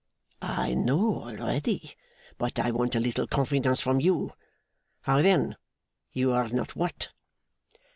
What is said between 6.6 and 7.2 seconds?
what?